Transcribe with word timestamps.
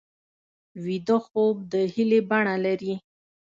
ویده 0.83 1.17
خوب 1.25 1.55
د 1.71 1.73
هیلې 1.93 2.19
بڼه 2.29 2.55
لري 2.65 2.93